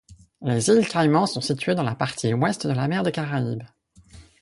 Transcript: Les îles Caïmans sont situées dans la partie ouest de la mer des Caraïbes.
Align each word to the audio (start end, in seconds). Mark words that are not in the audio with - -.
Les 0.41 0.67
îles 0.69 0.83
Caïmans 0.87 1.27
sont 1.27 1.41
situées 1.41 1.75
dans 1.75 1.83
la 1.83 1.93
partie 1.93 2.33
ouest 2.33 2.65
de 2.65 2.73
la 2.73 2.87
mer 2.87 3.03
des 3.03 3.11
Caraïbes. 3.11 3.61